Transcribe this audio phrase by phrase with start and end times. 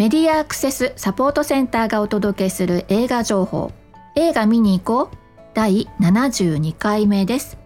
[0.00, 3.70] メディアアクセスサポートセンターがお届けする映画情報。
[4.16, 5.16] 映画見に行こう。
[5.52, 7.58] 第72回目です。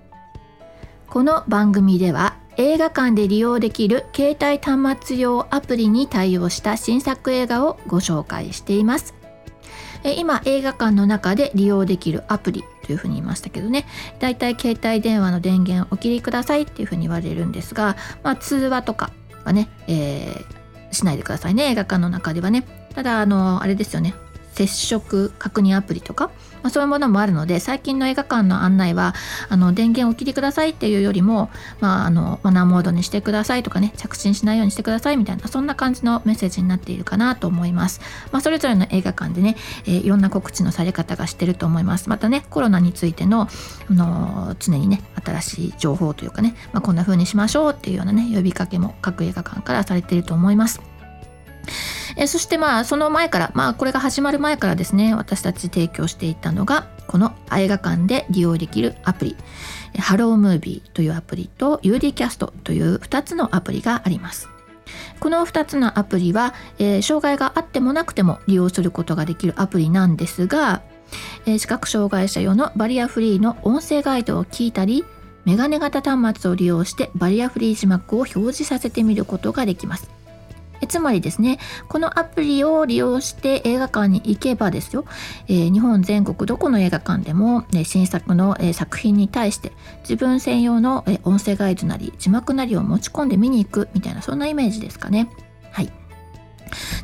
[1.06, 9.14] この番組では映画館で利用できる携帯端末用アプリに対応した新作映画をご紹介しています。
[10.16, 13.86] 今映画館の中で利用できるアプリというふうに言いましたけどね。
[14.18, 19.12] だいたい携帯電話の電源をお切りくださいっていうふうに言われるんですが、まあ、通話とか
[19.44, 20.63] はね、えー、
[20.94, 21.70] しないでくださいね。
[21.70, 22.66] 映画館の中ではね。
[22.94, 24.14] ただあのあれですよね。
[24.54, 26.28] 接触確認アプリとか、
[26.62, 29.14] まあ、そういうものもあるので最近の映画館の案内は
[29.48, 33.92] あの電源を切りくださいっていうよりも、まあ、あのマナーモードにしてくださいとかね。
[33.96, 42.08] 着信しないようにしてくださいみたいなそんな感じのメッセージになっているかなと思います、まあ、それぞれの映画館でね、えー、いろんな告知のされ方がしてると思います。
[42.08, 50.93] またねコロナについてのあの常にね新しい情報というかね、ま、こんな風にしましょうっていうようなね呼びかけも各映画館からされていると思います。
[52.16, 59.36] えそしてまあその前からまあこれが始まる前からですね私たち提供していたのがこの映画館で利用できるアプリ
[59.98, 64.48] ハロームービーというアプリと UD キャストという2つのアプリがあります。
[65.20, 70.82] この2つのアプリは、えー、障害があってもなくても利用することができるアプリなんですが、
[71.46, 75.04] えー、視覚障害者用のバリアフリーの音声ガイドを聞いたり
[75.44, 80.10] メガネ型端末を利用してバリアフリー字幕を表示させてみることができます。
[80.84, 85.04] えつまりですねこのアプリを利用して映画館に行けばですよ、
[85.48, 95.28] えー、日本全国どこの映画館でも、ね、新作の、えー、作品に対して自分専用の、えー、音声ガイドなり字幕なりを持ち込んで見に行くみたいなそんなイメージですかね。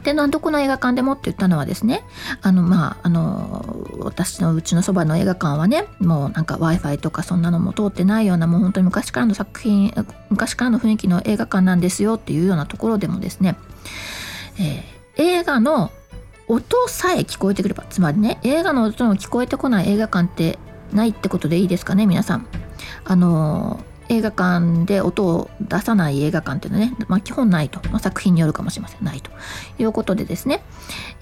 [0.02, 2.02] でなんどこの映画館でもって言ったのはですね
[2.42, 9.92] あのまああの私のうちのそばの映画館はねもうなんか w i f i とかそんなのも通ってないようなもう本当に昔からの作品
[10.30, 13.56] 昔からの雰囲気の映画館なんですよっていうようなところでもですね、
[14.58, 15.90] えー、映画の
[16.48, 20.58] 音さえ聞こえてくればつまりね映画の音の聞こえてこない映画館って
[20.92, 22.46] ないってことでいいですかね皆さん。
[23.04, 23.80] あの
[24.10, 29.04] 映画館で音を出さない映画館っていうのはね、まあ、基本ないと、まあ、作品によるかもしれません。
[29.04, 29.30] ないと。
[29.78, 30.62] いうことでですね、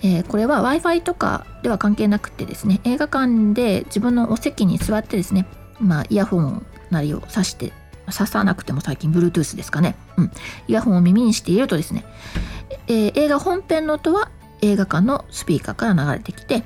[0.02, 5.46] えー、これは w i f i とかでは関係なくてですね映画館で自分のお席に座ってですね、
[5.80, 7.72] まあ、イヤホンなりを挿して
[8.06, 10.32] 挿さなくても最近 Bluetooth ですかね、うん、
[10.66, 12.04] イヤホンを耳にしているとですね、
[12.86, 14.30] えー、映画本編の音は
[14.62, 16.64] 映画館のスピーカーから流れてきて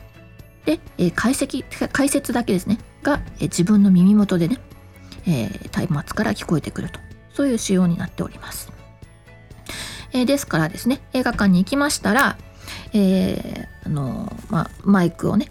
[0.65, 4.61] で、えー、解析解説だけですねが、えー、自分の耳元でね
[5.27, 7.01] えー、松明から聞こえてくると。
[7.35, 8.73] そういう仕様になっております、
[10.13, 12.37] えー、ですからですね映画館に行きましたら、
[12.93, 15.51] えー、あのま、マイクをね、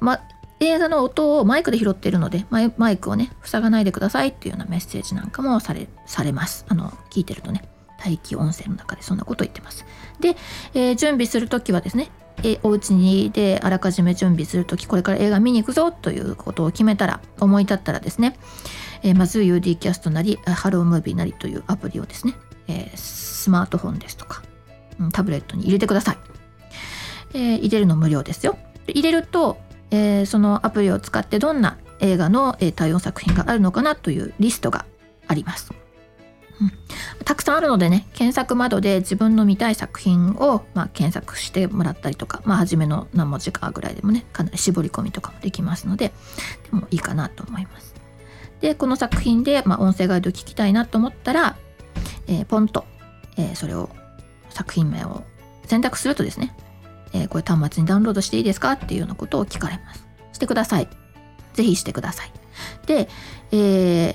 [0.00, 0.20] ま、
[0.60, 6.64] 映画の音をマイクで拾っているのでマイクをね塞がないでくださいっていうようなメッセージなんかもされされます。
[6.68, 7.68] あの聞いてるとね
[7.98, 9.84] 待機音声の中でそんなこと言ってます。
[10.20, 10.36] で、
[10.74, 12.10] えー、準備する時はですね
[12.42, 18.36] えお家にであらかじめ準備する時これから映画見に行くぞということを決めたら思い立ったらですね、
[19.04, 22.34] えー、まず UD キャストなりハロームービーなりというアプリをですね、
[22.66, 24.42] えー、スマートフォンですとか、
[24.98, 26.18] うん、タブレットに入れてください、
[27.34, 28.58] えー、入れるの無料ですよ。
[28.88, 29.58] 入れると、
[29.90, 34.84] えそのアプリを使ってどんな映画の、え対応作品があるのかなというリストが
[35.26, 35.72] あります。
[36.60, 36.72] うん、
[37.24, 46.12] たくさんあるのでね検索窓で自分の見たい作品を、まあ、検索してもらったりとか、まあ、初めの何文字かぐらいでもねかなり絞り込みとかもできますので
[46.70, 48.03] でもいいかなと思います。
[48.64, 51.58] でこの作品で、まあ、音声ガイド聞きたいなと思ったら、
[52.26, 52.86] えー、ポンと、
[53.36, 53.90] えー、それを
[54.48, 55.22] 作品名を
[55.66, 56.56] 選択するとですね、
[57.12, 60.06] えー、これ端末にダウンロードしていいですかっていうようなことを聞かれます。
[60.32, 60.88] してください。
[61.52, 62.32] ぜひしてください。
[62.86, 63.10] で、
[63.52, 64.14] えー、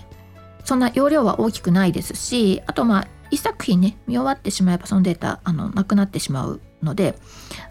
[0.63, 7.13] そんな容量は大きくないですしあとまあ1作品ね見終わってしまえばそのデータあのなくなってしまうので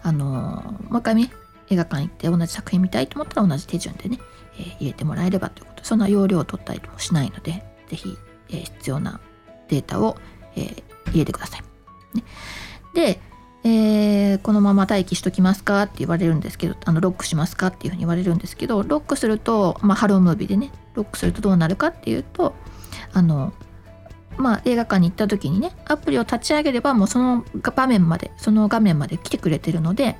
[0.01, 1.29] あのもう一回ね
[1.69, 4.19] 映画館行って同じ作品見たいと思ったら同じ手順でね、
[4.59, 8.17] えー、入れてもらえればということそんな容量を取ったりもしないので是非、
[8.49, 9.19] えー、必要な
[9.69, 10.17] データを、
[10.55, 11.61] えー、入れてください。
[12.13, 12.23] ね、
[12.93, 13.19] で、
[13.63, 22.55] えー、このまま待機しときますかって言われるんですけどあのロックしますかっていうふうに言われるんですけどロックすると、まあ、ハロームービーでねロックするとどうなるかっていうと
[23.13, 23.53] あの
[24.37, 27.43] まあ、映画館に行った時にねアプリを立ち上げればもうその
[27.75, 30.15] 場面までその画面まで来てくれてるので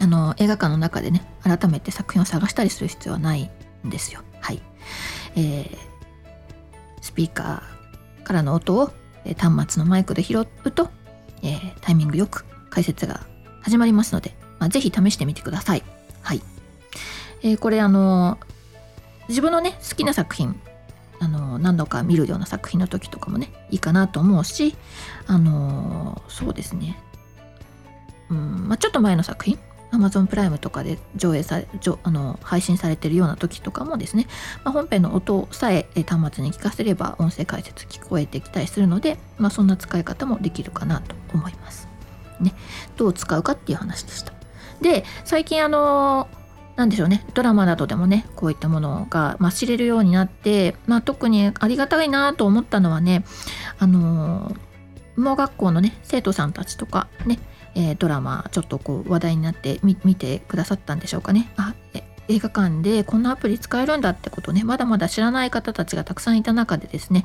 [0.00, 3.50] あの映画館の中でね改めて作品を探したりする必要はない
[3.86, 4.20] んですよ。
[4.40, 4.60] はい
[5.36, 5.68] えー、
[7.00, 8.92] スピーカーからの音を
[9.38, 10.90] 端末のマイクで拾うと、
[11.42, 13.26] えー、タイミングよく解説が
[13.62, 15.82] 始まりますので、まあ、ぜ試してみてください。
[16.22, 16.42] はい
[17.42, 18.38] えー、これあの
[19.28, 20.60] 自分のね好きな作品
[21.20, 24.74] あの何度か見るような作品の時とかもねいいかなと思うし
[25.26, 26.98] あのそうですね
[28.30, 29.58] うんまあ、ちょっと前の作品
[29.94, 31.66] Amazon プライムとかで上映され
[32.02, 34.26] あの配信されてるような時とかもですね、
[34.64, 41.88] まあ、本編の音さえ端末に聞かせれば音声解説聞こえてきたりするので、まあ、そんな使い方もできるかなと思います。
[42.40, 42.52] ね、
[42.96, 44.32] どう使うかっていう話でした。
[44.80, 46.28] で最近あの
[46.76, 53.24] なんでしょうねドラマなどでもねこういったものが、まあ、知れるようになって、まあ、特にありがたいなと思ったのはね
[53.78, 54.54] あの
[55.16, 57.38] 盲学校のね生徒さんたちとかね、
[57.74, 61.50] えー、ドラマちょっとこう話題になって見てくださったんでしょうかね。
[61.56, 61.74] あ
[62.28, 64.64] 映画館でこんなアプリ使えるんだってことね。
[64.64, 67.24] まだまだ知らない方たちがたくさんいた中でですね、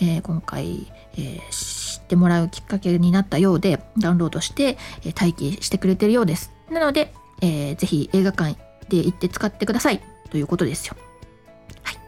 [0.00, 6.52] えー、今回、えー、知ってもらうきっかけになったようでダウンロードして、え待機してくれてるようです。
[6.70, 7.12] なので、
[7.42, 8.56] えー、ぜひ映画館
[8.88, 10.00] で行って使ってください。
[10.30, 10.96] ということですよ。
[11.82, 11.98] はい、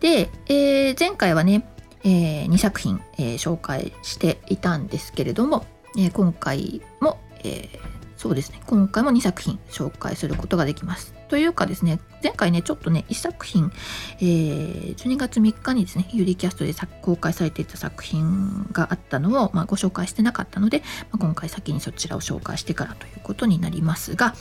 [0.00, 1.68] で、えー、前回はね、
[2.04, 7.78] え、2作品、え、紹介していたんですけれども、えー、今回も、えー、
[8.16, 11.14] そうですね今回も2作品紹介することができます。
[11.28, 13.70] というかですね前回ねちょっとね1作品、
[14.18, 20.78] えー、12月3日にですねユリキャストで公開されていた作品があったのを、まあ、ご紹介してなかったので、
[21.10, 24.34] まあ、今回先にそちらを紹介してからということになりますが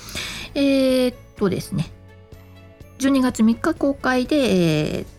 [0.55, 1.91] えー、っとですね
[2.99, 5.16] 12月3日公開で、えー、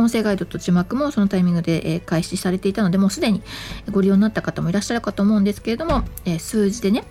[0.00, 3.42] 音声ガイドと字幕もそのタイミングで、え、開始されていたのでもうすでに
[3.90, 7.04] ご利用になった方もいらっしゃるかと思うんですけれども、え、数字でね、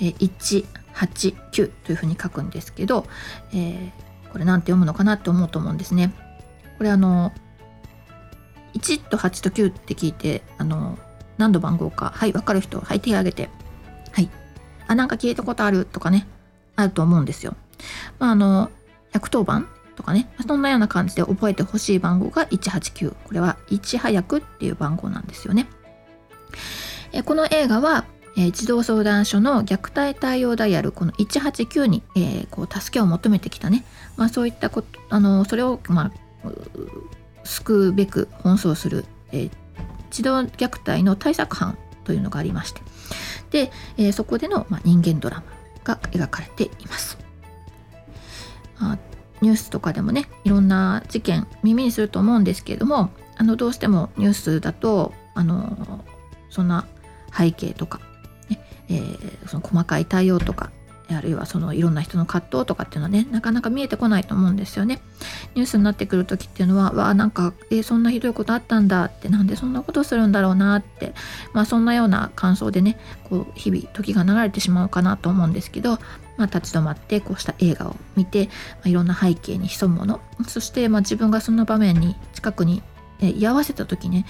[0.00, 3.06] え、1 8 9というふうに書くんですけど、
[3.54, 3.92] え、
[4.32, 6.12] これ何て読むのかなって思うと思うんですね。
[6.76, 7.32] これあの
[8.74, 10.98] 1と8と9って聞いてあの
[11.36, 13.48] 何度番号かはい分かる人はい手挙げて
[14.12, 14.30] はい
[14.86, 16.26] あなんか聞いたことあるとかね
[16.76, 17.56] あると思うんですよ。
[18.18, 18.70] まああの
[19.12, 25.66] 110番とかねそんなような感じで覚えてほしい番号が189これはいち早くっていう番号なんですよね。
[27.12, 28.04] えこの映画は
[28.36, 33.84] え、児童相談所の虐待対応ダイヤルこの189に、えー、こう助けを求めてきたね、
[34.16, 36.12] まあ、そういったことあのそれを、ま
[36.44, 36.50] あ、
[37.42, 39.50] 救うべく奔走する、えー、
[40.10, 42.80] 児童虐待の対策班というのがありまして
[43.50, 45.44] で、えー、そこでの、まあ、人間ドラマ
[45.82, 47.18] が描かれています。
[48.80, 48.98] あ
[49.40, 56.04] ニュースとかでもねいろんな事件耳にすると思うんですけれどもあのどうしてもニュースだとあの
[56.50, 56.86] そんな
[57.36, 58.00] 背景とか
[58.48, 60.70] ねえー、その細かい対応とか
[61.10, 65.00] あるいはそのいろんな人の葛藤とかっていうのはねなかなか見えてこないと思うんですよね。
[65.54, 71.14] ニュースになってくる時っていうのはわあなんか、えー、そんなひどいことあったんだってなんでそんなことするんだろうなって
[71.54, 75.98] まあそんなような感想でねこう日々時が流れてしまうかなと思うんですけど、
[76.38, 78.52] まあ、立ち止まってこうした映画を見て、ま
[78.86, 82.82] あ、いろんな背景に潜むものそしてまあ自分がその場面に近くに
[83.20, 84.24] 居合わせた時ね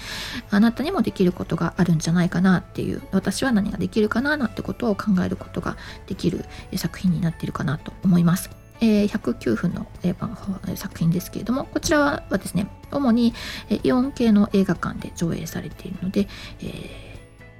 [0.49, 5.77] あなたにもできることがあるんじゃないかなっていう私は何ができるかななんてことを考えることが
[6.07, 6.45] できる
[6.75, 8.49] 作品になっているかなと思います。
[8.81, 13.33] え、109分の、えー、作品ですけれどもこちらはですね主に、
[13.69, 16.27] え、イオン系の映画館で上映されているので、
[16.61, 17.08] えー、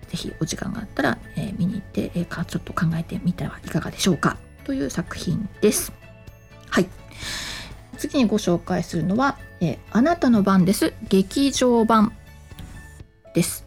[0.09, 5.93] ぜひお時間があったら、え見に行って、えー、ちょっと考えてみてはいかがでしょうかという作品です。
[6.69, 6.87] はい
[7.97, 12.13] 次にご紹介するのは、え、あなたの番です劇場版
[13.35, 13.65] です。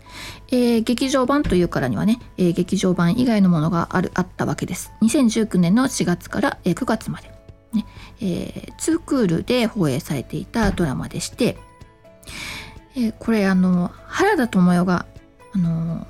[0.48, 4.92] えー、劇場版というからにはね、えー、劇場版以外のものがあるあったわけです。
[5.02, 7.30] 2019年の4月から、えー、9月まで、
[7.72, 7.86] ね
[8.20, 11.58] えー、ツークールで放映されていたドラマでして、
[12.96, 15.06] え、これあの原田知世が
[15.54, 16.06] あの、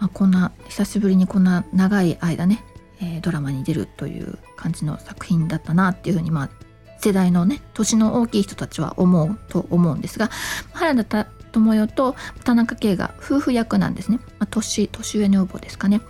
[0.00, 2.64] まあ、こんな久しぶりにこんな長い間ね、
[3.00, 6.50] えー、ドラマに出るという感じの作品だったなっていうふうにまあ
[6.98, 10.30] 世代のね年の大きい人たちは思うと思うんですが
[10.72, 12.14] 原田智代と
[12.44, 16.00] 田中圭が夫婦役なんですね、まあ、年年上女房ですかね。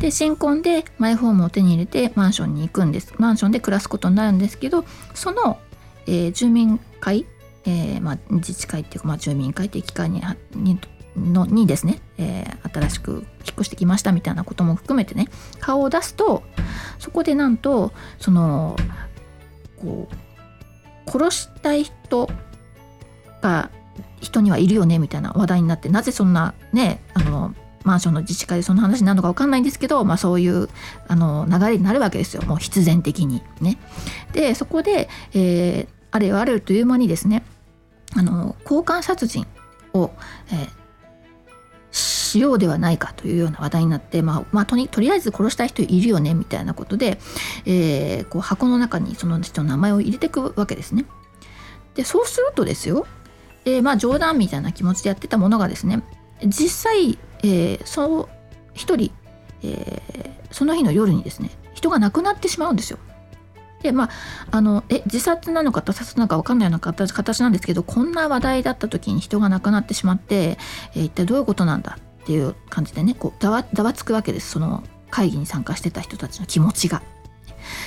[0.00, 3.12] で新婚でマイホームを手に入れてマンションに行くんです。
[3.18, 5.58] マンションで暮らすことになるんですけどその、
[6.06, 7.26] えー、住民会、
[7.64, 10.22] えーまあ、自治会っていうか、まあ、住民会っていう機関に
[10.54, 10.78] に
[11.18, 15.28] のにですね、えー、新しく引っ越してきましたみたいなことも含めてね
[15.60, 16.42] 顔を出すと
[16.98, 18.76] そこでなんとその
[19.76, 22.30] こう殺したい人
[23.40, 23.70] が
[24.20, 30.68] 人にはいるよねみたいな話題になってなぜそんなねあのマンションの自治会でその話になるのか分かんないんですけど、まあ、そういう
[31.06, 33.78] あの流れになるわけですよもう必然的にね。
[34.32, 37.44] でそこで、えー、あれよあれという間にですね
[38.14, 39.46] あの交換殺人
[39.94, 40.10] を、
[40.52, 40.68] えー、
[42.28, 47.18] しようではないかというような話題になって、まあ、まあ、とにとりあえず殺したい人いるよねみたいなことで、
[47.64, 51.06] えー、こう箱の中にその人の名前を入れていくわけですね。
[51.94, 53.06] でそうするとですよ、
[53.64, 56.02] えー、まあ冗談みたいな気持ちでやってたものがですね
[56.44, 58.28] 実際、えー、その
[58.74, 59.10] 一人、
[59.64, 62.98] えその日の夜にですね人が亡くなってしまうんですよ。
[63.82, 64.10] でまあ
[64.50, 70.58] あのえ自殺なのか他殺なのか分かんないような形なんですけどこんな話題だった時に人が亡くなってしまって、
[70.94, 77.00] え、一体どういうことなんだっていう感じでねこうざわざわつくわけですその会議に参加してた人たちの気持ちが。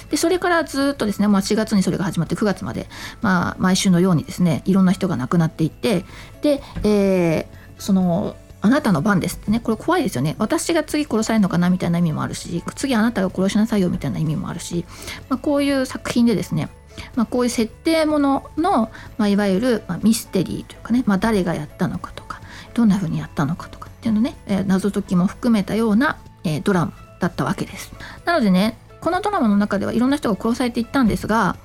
[0.09, 2.87] でそれからずっとですね、まあ、4月にそれが始まって9月まで、
[3.21, 6.05] まあ、毎週のようにですねいろんな人が亡くなっていって
[6.41, 14.85] で、えー、そのあなたの番ですってねこれ怖いですよね私が次殺されるのかなみたいな意味もあるし次あなたが殺しなさいよみたいな意味もあるし、
[15.29, 16.69] まあ、こういう作品でですね
[17.15, 22.41] まあ、こういう設定ものの、まあ、いわゆる、ミステリーというかね、ま、誰がやったのかとか
[22.73, 27.93] どんな風にやったのかとかっていうのね、えー、謎解きも含めたような、えー、ドラマだったわけです。
[28.25, 31.55] なのでねこのドラマの中ではいろんな人が殺されていったんですが、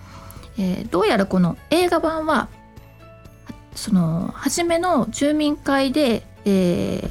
[0.58, 2.48] えー、どうやらこの映画版は
[3.74, 7.10] その初めの住民会で、え、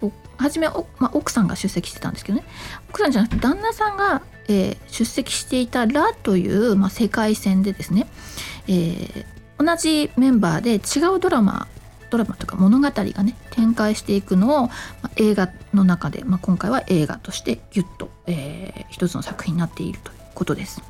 [0.00, 2.44] こう初めまあ、奥さんが出席してたんですけどね
[2.90, 8.06] 奥さんじゃなくて旦那さんが、え、出席していた「ラ」という、まあ、世界線でですね、
[8.68, 9.24] えー、
[9.58, 11.66] 同じメンバーで違うドラマ
[12.10, 14.72] ドラマとか物語がね展開していくのを、ま
[15.04, 20.82] あ、映画の中で、まあ、今回は映画としてギュッと、えー、一つの作品になっているということです。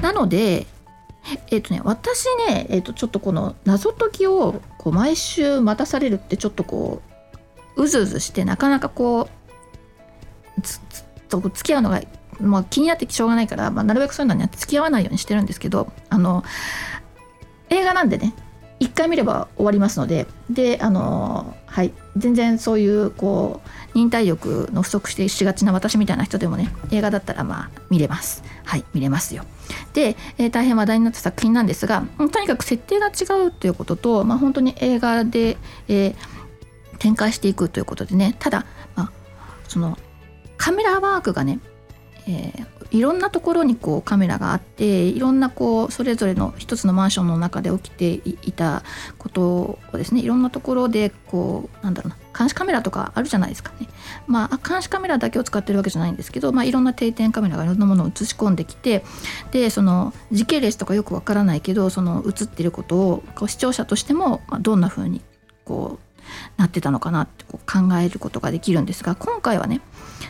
[0.00, 0.66] なので
[1.50, 7.02] えっ、ー、とね私ね、えー、とちょっとこの謎解きをこう毎週待たされるってちょっとこ
[7.76, 9.28] ううずうずしてなかなかこ
[10.58, 10.82] うずっ
[11.28, 12.00] と付き合うのが、
[12.40, 16.44] まあ、気になってしょうがないから、まあ、なるべくそういうのに付き合わないようにしてるんですけどあの
[17.70, 18.34] 映画なんでね
[18.80, 28.42] 1回見れば終わりますのでであのはい全然そういうこう忍耐力の不足してしがちな私みたいな人でもね映画だったらまあ見れます。
[28.64, 29.44] はい見れますよ。
[29.94, 35.56] で、えー、大変話題になった作品なんですがとにかく設定が違うということと、まあ、本当に映画で、
[35.88, 36.14] えー、
[36.98, 39.12] 展開していくということでねただ、まあ、
[39.68, 39.98] その
[40.56, 41.60] カメラワークがね
[42.28, 48.82] えー、いろんなところにこうカメラがあっていろんなこうそれぞれの一つのマンションの中で起きていた
[49.18, 53.88] ことをですねいろんなところでこうなんだろうな監視カメラとかあるじゃないですかね。
[54.26, 59.04] まあ監視カメラだけを使ってるわけじゃないんですけど、まあ、いろんな定点カメラがいろんなものを映し込んできて
[59.52, 65.22] でその時系列とかよくわからないけどその映ってることをこう視聴者としても、ま、どんな風に
[65.64, 69.80] こうなってたのかなってこう考えることができるんですが今回はね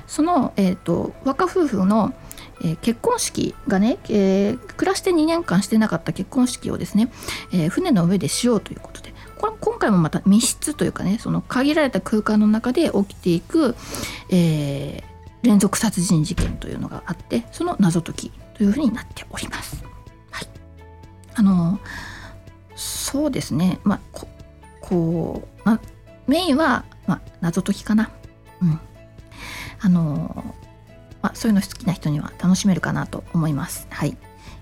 [0.06, 2.14] その、えーと、若夫婦の、
[2.62, 7.10] えー、結婚式がね、えー、暮らして2年間してなかった結婚式をですね、
[7.52, 13.74] えー、船の上でしようということでこれ今回もまた密室というかねその限られた空間の中で起きていく、
[14.30, 15.04] え
[15.42, 19.84] 連続殺人事件というのがあってその謎解きというふうになっております。
[20.30, 20.48] はい、
[21.34, 21.78] あの
[22.74, 24.26] そうですねまあこ
[24.80, 25.80] こう、まあ、
[26.26, 28.10] メインは、まあ、謎解きかな。
[28.62, 28.80] うん
[29.78, 30.54] あの
[31.26, 33.88] まあ、そういうの好きな人には楽しめるかなと思います。
[33.90, 34.16] はい。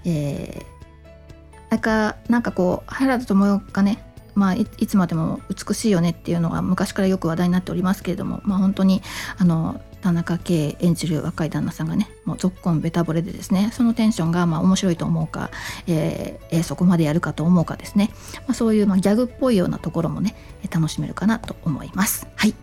[0.07, 4.03] えー、なんか、なんかこう、原田知世がね、
[4.35, 9.03] まあい、いつまでも美しいよねっていうのは昔からよく話題になっておりますけれども、まあ、本当に
[9.37, 15.51] あの田中圭演じる若い旦那さんがねもうぞっこんべたぼれでですねそのテンションがまあ面白いと思うか、
[15.87, 20.35] えーえー、そこまでやるかと思うかですね、まあ、そういうまあギャグっぽいようなところもね
[20.69, 22.27] 楽しめるかなと思います。
[22.35, 22.55] はい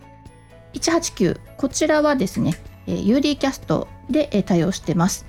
[0.74, 2.56] 189こちらはですね、
[2.88, 5.26] えー、UD キャストで、えー、対応してます。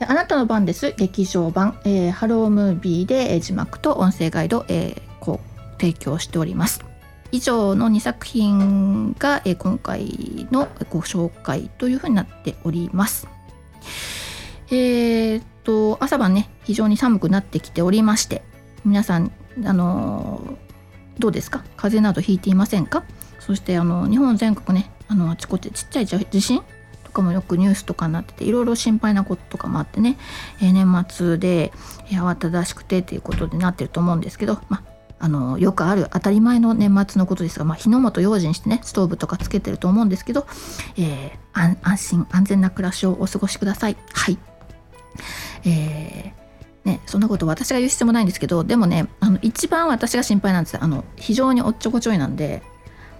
[0.00, 6.84] あなたの番です劇場版、えー、ハロームービーで、えー、字幕と音声ガイド、えー、こう提供しております。
[7.32, 13.28] 以上の2作品が、えー、今回のご紹介というふうになっております。
[14.68, 18.42] えー、っと朝晩ね非常に寒くなってきておりまして
[18.84, 19.30] 皆さん
[19.64, 21.64] あのー、どうですか？
[21.76, 23.04] 風邪などひいていませんか？
[23.40, 26.62] そしてあの日本全国ねあのあちこちちっちゃい地震
[27.04, 30.16] とかもよくニュースとかになってていろいろ心配なこととかもあってね、
[30.60, 31.72] えー、年末で、
[32.10, 34.82] 慌ただしくてということでなってると思うんですけど、ま
[35.20, 40.46] あのよくある当たり前の年末のことですが、まあ、火の元用心してねストーブとかつけてると思うんですけど、
[40.98, 43.96] えー、安心安全な暮らしをお過ごしください。
[44.12, 44.38] はい。
[45.64, 46.44] えー
[46.84, 50.78] ね、そんなこと私が言う必要もないんですけどでもねあの一番私が心配なんです。
[50.78, 52.62] あの非常におっちょこちょいなんで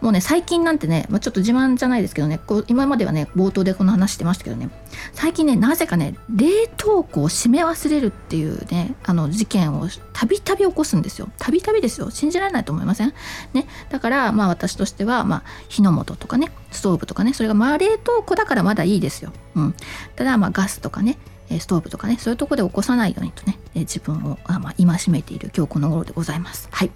[0.04, 4.68] もうね最近なんてね、まあ、ちょっと自慢じゃないですけどねこう今まではね冒頭でこの話してましたけどね
[5.14, 6.46] 最近ねなぜかね冷
[6.76, 11.30] 凍庫を閉め忘れるっていうねあの事件をたびたび起こすんですよ。
[11.38, 12.10] たびたびですよ。
[12.10, 13.14] 信じられないと思いません？
[13.54, 13.66] ね。
[13.88, 19.74] だからまあ私としてはまあ火の元とかねストーブとかねそれがまあ冷凍庫だからまだいいですよ、うん、
[20.16, 21.16] ただまあガスとかね
[21.58, 26.68] ストーブとかねそういうとこで起こさないようにとね自分をあ、まあ、戒めている今日この頃でございます。
[26.70, 26.90] はい。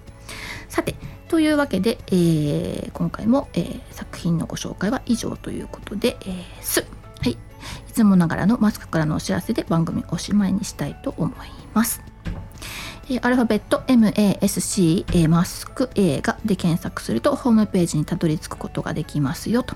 [0.69, 0.95] さて
[1.27, 6.85] というわけで、えー、今回も、えー、作品のご紹介は以上ということで、えー、す。
[7.21, 7.37] はい
[7.89, 12.01] いつもながらのマスクからのお知らせで番組おしまいにしたいと思います
[13.21, 19.75] アルファベット MASC マスク映画で検索するとホームページにたどり着くことができますよと。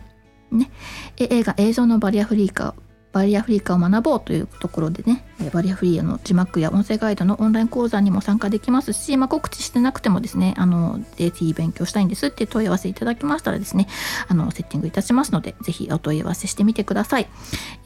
[0.52, 0.70] ね、
[1.18, 2.76] 映画映像のバリアフリー化
[3.14, 13.88] バリアフリー化を学ぼうというところでねバリアフリーの字幕や音声ガイドのオンライン講座にも参加できますし、まあ、告知してなくてもですねあの DT 勉強したいんですって問い合わせいただきましたらですね
[14.28, 17.28] あのセッティングいたしますのでぜひお問い合わせしてみてください。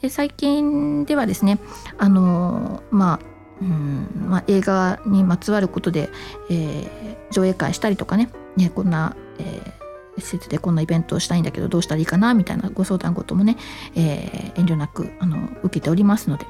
[0.08, 1.58] 最近ではですね
[1.98, 6.10] あのまあうんまあ、映画にまつわることで、
[6.48, 9.77] えー、上映会したりとかねねこんな、えー
[10.20, 13.56] 施設でこんなイベントをしたいんだけどどうしたらいいかなみたいなご相談事もね、
[13.94, 16.46] えー、遠慮なくあの受けておりますので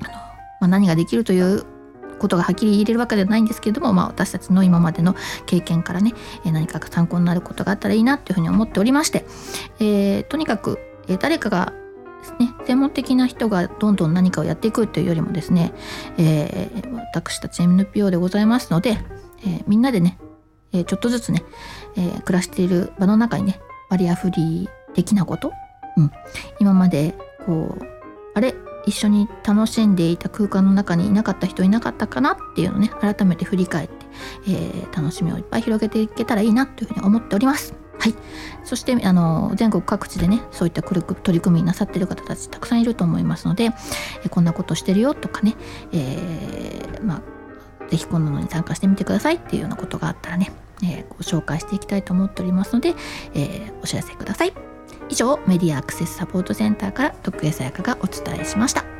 [0.00, 0.20] あの、ま
[0.62, 1.64] あ、何ができるという
[2.18, 6.14] ことがはっきり言えるわけではないんですけれども、まあ、私たちの今までの経験からね、
[6.46, 9.26] え、何か参考になることがあったらいいなというふうに思っておりまして、
[9.80, 11.72] えー、とにかく、え、誰かが
[12.20, 15.74] ですね専門的な人がどんどん何かをやっていくというよりもですね、
[16.16, 18.98] えー、私たち NPO でございますので、
[19.40, 20.16] えー、みんなでね
[20.72, 21.44] えちょっとずつね、
[21.96, 25.52] えー、暮らしている場の中にねバリアフリー的なこと、
[25.96, 26.12] うん、
[26.60, 27.14] 今まで
[27.46, 27.84] こう
[28.34, 28.54] あれ？
[28.84, 33.94] 一緒に楽しんでいた空間の中にいなかった人いなかったかなっていうのね改めて振り返って、
[34.48, 37.74] えー、楽しみをいっぱい広げていけたらいいなというふうに思っております。
[38.00, 38.14] はい、
[38.64, 43.70] そしてあの全国各地でねそういった取り組みなさってる方たちたくさんいると思いますので、
[44.24, 45.54] えこんなことしてるよとかね、
[45.92, 47.22] えー、まあ
[47.88, 50.50] 是非こんなのに参加してみてくださいっていうようなことがあったらね、
[50.82, 52.94] えー、ご紹介していきたいと思っておりますので、
[53.34, 54.52] えー、お知らせください。
[55.08, 58.91] 以上メディアアクセスサポートセンターから徳江さやかがお伝えしました。